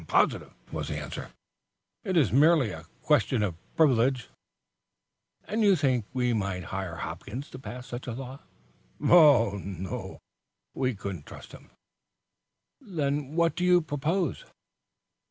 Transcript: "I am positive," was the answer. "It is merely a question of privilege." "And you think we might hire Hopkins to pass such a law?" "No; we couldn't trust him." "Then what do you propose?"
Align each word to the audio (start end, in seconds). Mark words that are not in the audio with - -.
"I 0.01 0.03
am 0.03 0.07
positive," 0.07 0.55
was 0.71 0.87
the 0.87 0.97
answer. 0.97 1.29
"It 2.03 2.17
is 2.17 2.31
merely 2.33 2.71
a 2.71 2.87
question 3.03 3.43
of 3.43 3.53
privilege." 3.75 4.29
"And 5.45 5.61
you 5.61 5.75
think 5.75 6.05
we 6.11 6.33
might 6.33 6.63
hire 6.73 6.95
Hopkins 6.95 7.51
to 7.51 7.59
pass 7.59 7.85
such 7.85 8.07
a 8.07 8.13
law?" 8.13 8.39
"No; 8.97 10.17
we 10.73 10.95
couldn't 10.95 11.27
trust 11.27 11.51
him." 11.51 11.69
"Then 12.79 13.35
what 13.35 13.55
do 13.55 13.63
you 13.63 13.79
propose?" 13.79 14.43